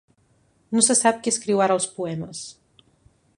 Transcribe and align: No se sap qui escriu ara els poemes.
No 0.77 0.81
se 0.87 0.95
sap 0.99 1.19
qui 1.27 1.33
escriu 1.35 1.61
ara 1.67 1.77
els 1.81 1.87
poemes. 1.99 2.41